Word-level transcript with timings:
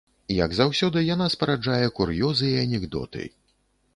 Як 0.35 0.53
заўсёды, 0.59 1.03
яна 1.15 1.27
спараджае 1.33 1.85
кур'ёзы 1.99 2.47
і 2.53 2.57
анекдоты. 2.65 3.29